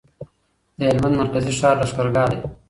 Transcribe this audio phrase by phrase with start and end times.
[0.77, 2.37] د هلمند مرکزي ښار لشکرګاه دی.